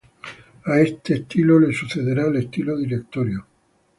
[0.65, 3.45] A este estilo le sucederá el Estilo Directorio.